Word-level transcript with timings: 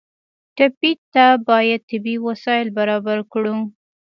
ټپي 0.55 0.91
ته 1.13 1.25
باید 1.47 1.81
طبي 1.89 2.15
وسایل 2.27 2.67
برابر 2.77 3.17
کړو. 3.31 3.57